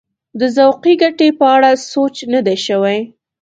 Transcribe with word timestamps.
د 0.39 0.41
ذوقي 0.55 0.93
ګټې 1.01 1.27
په 1.39 1.45
اړه 1.55 1.71
سوچ 1.91 2.15
نه 2.33 2.39
دی 2.45 2.57
شوی. 2.65 2.99